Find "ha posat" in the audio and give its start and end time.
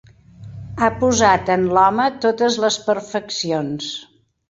0.85-1.53